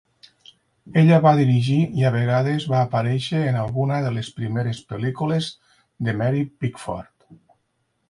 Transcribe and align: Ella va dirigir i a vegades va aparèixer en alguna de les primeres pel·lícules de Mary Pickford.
Ella 1.01 1.19
va 1.25 1.33
dirigir 1.39 1.77
i 1.99 2.07
a 2.09 2.13
vegades 2.15 2.65
va 2.73 2.81
aparèixer 2.87 3.43
en 3.51 3.61
alguna 3.67 4.01
de 4.09 4.17
les 4.19 4.33
primeres 4.41 4.83
pel·lícules 4.95 5.55
de 6.09 6.21
Mary 6.25 6.47
Pickford. 6.65 7.33